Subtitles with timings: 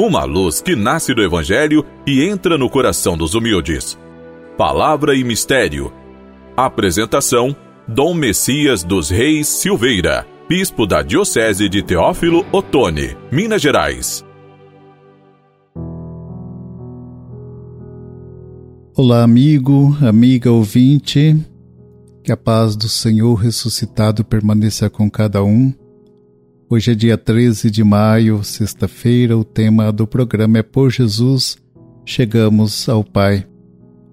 [0.00, 3.98] uma luz que nasce do Evangelho e entra no coração dos humildes.
[4.56, 5.92] Palavra e Mistério.
[6.56, 7.54] Apresentação:
[7.86, 14.24] Dom Messias dos Reis Silveira, Bispo da Diocese de Teófilo Otoni, Minas Gerais.
[18.96, 21.36] Olá, amigo, amiga ouvinte.
[22.24, 25.74] Que a paz do Senhor ressuscitado permaneça com cada um
[26.72, 29.36] Hoje é dia 13 de maio, sexta-feira.
[29.36, 31.58] O tema do programa é Por Jesus
[32.06, 33.44] Chegamos ao Pai.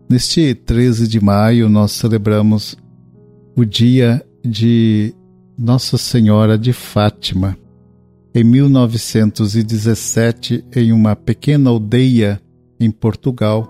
[0.10, 2.76] Neste 13 de maio, nós celebramos
[3.56, 5.14] o dia de
[5.56, 7.56] Nossa Senhora de Fátima.
[8.34, 12.42] Em 1917, em uma pequena aldeia
[12.80, 13.70] em Portugal,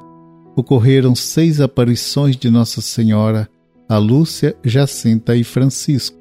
[0.55, 3.49] ocorreram seis aparições de Nossa Senhora
[3.89, 6.15] a Lúcia, Jacinta e Francisco.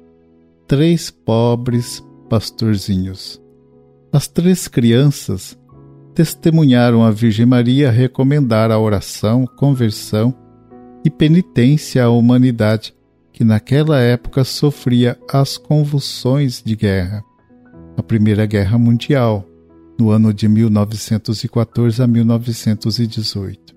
[0.67, 3.41] Três pobres pastorzinhos.
[4.11, 5.57] As três crianças
[6.15, 10.33] testemunharam a Virgem Maria recomendar a oração, conversão
[11.05, 12.95] e penitência à humanidade
[13.31, 17.23] que naquela época sofria as convulsões de guerra.
[17.95, 19.47] A Primeira Guerra Mundial,
[19.99, 23.75] no ano de 1914 a 1918.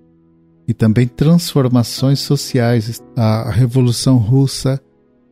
[0.66, 3.02] E também transformações sociais.
[3.14, 4.80] A Revolução Russa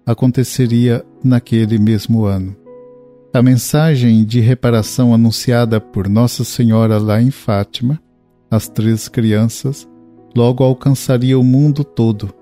[0.04, 2.54] aconteceria naquele mesmo ano.
[3.30, 8.00] A mensagem de reparação anunciada por Nossa Senhora lá em Fátima,
[8.50, 9.86] as três crianças,
[10.34, 12.32] logo alcançaria o mundo todo,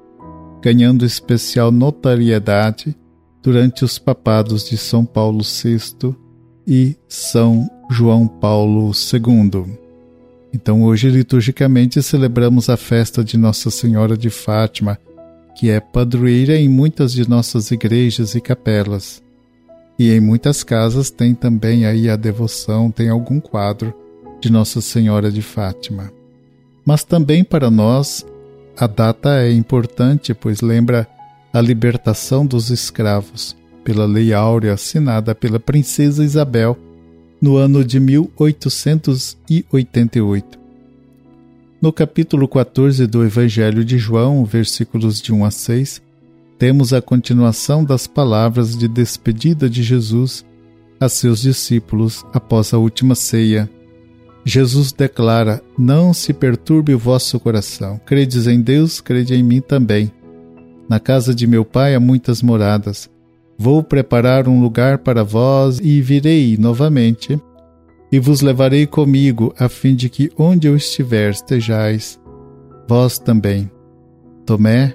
[0.62, 2.97] ganhando especial notoriedade
[3.43, 6.15] durante os papados de São Paulo VI
[6.65, 9.77] e São João Paulo II.
[10.55, 14.97] Então, hoje, liturgicamente, celebramos a festa de Nossa Senhora de Fátima,
[15.59, 19.25] que é padroeira em muitas de nossas igrejas e capelas.
[19.98, 23.94] E em muitas casas tem também aí a devoção, tem algum quadro
[24.41, 26.12] de Nossa Senhora de Fátima.
[26.84, 28.25] Mas também para nós
[28.77, 31.09] a data é importante, pois lembra
[31.53, 36.76] a libertação dos escravos pela Lei Áurea assinada pela Princesa Isabel
[37.41, 40.59] no ano de 1888.
[41.81, 46.03] No capítulo 14 do Evangelho de João, versículos de 1 a 6,
[46.59, 50.44] temos a continuação das palavras de despedida de Jesus
[50.99, 53.71] a seus discípulos após a última ceia.
[54.44, 58.00] Jesus declara: Não se perturbe o vosso coração.
[58.06, 60.11] Credes em Deus, crede em mim também.
[60.89, 63.11] Na casa de meu pai há muitas moradas.
[63.59, 67.41] Vou preparar um lugar para vós e virei novamente
[68.11, 72.21] e vos levarei comigo, a fim de que onde eu estiver estejais,
[72.89, 73.71] vós também.
[74.45, 74.95] Tomé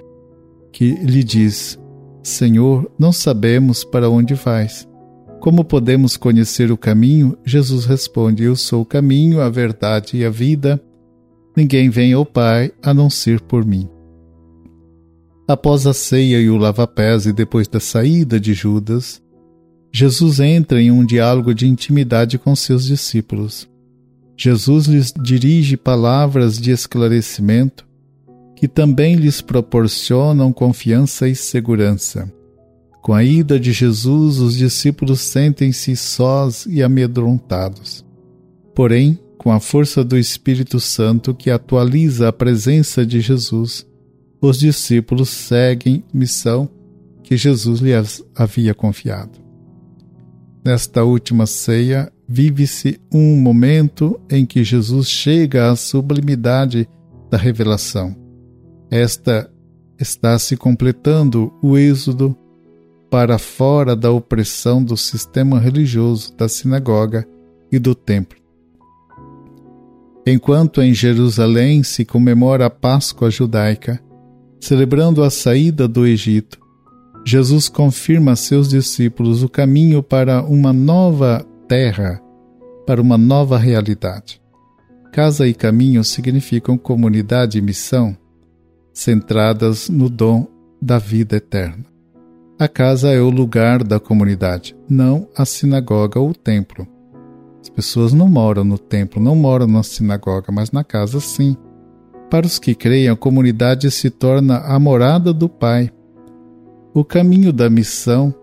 [0.72, 1.78] que lhe diz:
[2.22, 4.88] Senhor, não sabemos para onde vais.
[5.40, 7.36] Como podemos conhecer o caminho?
[7.44, 10.82] Jesus responde: Eu sou o caminho, a verdade e a vida.
[11.56, 13.88] Ninguém vem ao Pai a não ser por mim.
[15.46, 19.20] Após a ceia e o lava-pés e depois da saída de Judas,
[19.92, 23.68] Jesus entra em um diálogo de intimidade com seus discípulos.
[24.36, 27.84] Jesus lhes dirige palavras de esclarecimento
[28.62, 32.32] que também lhes proporcionam confiança e segurança.
[33.02, 38.04] Com a ida de Jesus, os discípulos sentem-se sós e amedrontados.
[38.72, 43.84] Porém, com a força do Espírito Santo que atualiza a presença de Jesus,
[44.40, 46.70] os discípulos seguem missão
[47.24, 49.40] que Jesus lhes havia confiado.
[50.64, 56.88] Nesta última ceia, vive-se um momento em que Jesus chega à sublimidade
[57.28, 58.21] da revelação
[58.92, 59.50] esta
[59.98, 62.36] está se completando o êxodo
[63.10, 67.26] para fora da opressão do sistema religioso, da sinagoga
[67.72, 68.38] e do templo.
[70.26, 73.98] Enquanto em Jerusalém se comemora a Páscoa judaica,
[74.60, 76.60] celebrando a saída do Egito,
[77.24, 82.20] Jesus confirma a seus discípulos o caminho para uma nova terra,
[82.86, 84.38] para uma nova realidade.
[85.14, 88.16] Casa e caminho significam comunidade e missão,
[88.92, 90.46] centradas no dom
[90.80, 91.84] da vida eterna.
[92.58, 96.86] A casa é o lugar da comunidade, não a sinagoga ou o templo.
[97.60, 101.56] As pessoas não moram no templo, não moram na sinagoga, mas na casa sim.
[102.30, 105.90] Para os que creem, a comunidade se torna a morada do Pai.
[106.94, 108.34] O caminho da missão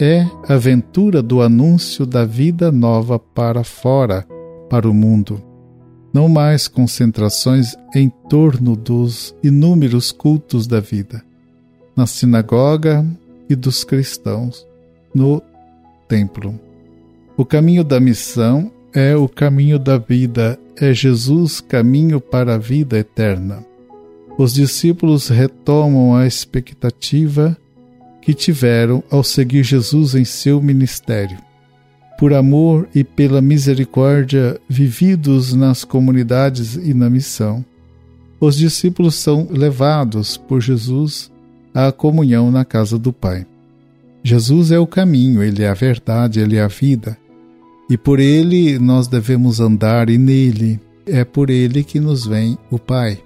[0.00, 4.26] é a aventura do anúncio da vida nova para fora,
[4.68, 5.42] para o mundo
[6.16, 11.22] não mais concentrações em torno dos inúmeros cultos da vida,
[11.94, 13.06] na sinagoga
[13.50, 14.66] e dos cristãos,
[15.14, 15.42] no
[16.08, 16.58] templo.
[17.36, 22.96] O caminho da missão é o caminho da vida, é Jesus caminho para a vida
[22.96, 23.62] eterna.
[24.38, 27.54] Os discípulos retomam a expectativa
[28.22, 31.36] que tiveram ao seguir Jesus em seu ministério.
[32.18, 37.64] Por amor e pela misericórdia vividos nas comunidades e na missão,
[38.40, 41.30] os discípulos são levados por Jesus
[41.74, 43.46] à comunhão na casa do Pai.
[44.22, 47.16] Jesus é o caminho, ele é a verdade, ele é a vida.
[47.88, 52.78] E por ele nós devemos andar e nele é por ele que nos vem o
[52.78, 53.18] Pai.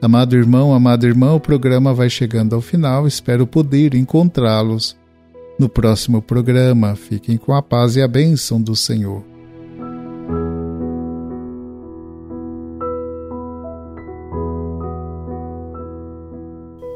[0.00, 3.06] Amado irmão, amada irmã, o programa vai chegando ao final.
[3.06, 4.96] Espero poder encontrá-los
[5.60, 6.96] no próximo programa.
[6.96, 9.22] Fiquem com a paz e a bênção do Senhor.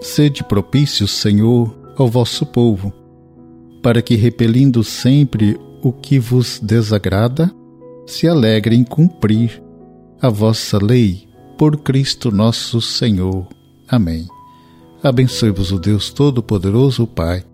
[0.01, 2.91] Sede propício, Senhor, ao vosso povo,
[3.83, 7.55] para que, repelindo sempre o que vos desagrada,
[8.07, 9.63] se alegre em cumprir
[10.23, 11.29] a vossa lei
[11.59, 13.47] por Cristo nosso Senhor.
[13.87, 14.27] Amém.
[15.03, 17.45] Abençoe-vos o Deus Todo-Poderoso, Pai,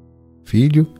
[0.44, 0.99] Filho